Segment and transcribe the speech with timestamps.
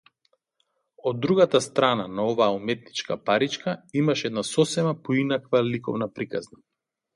[1.11, 6.63] Од другата страна на оваа уметничка паричка, имаше една сосема поинаква ликовна приказна.